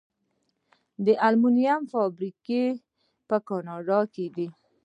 [1.05, 2.63] د المونیم فابریکې
[3.29, 4.47] په کاناډا کې دي.